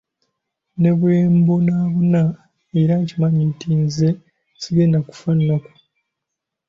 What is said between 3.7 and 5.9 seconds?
nze sigenda kufa nnaku.